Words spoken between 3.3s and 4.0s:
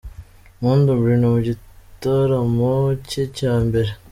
cya mbere.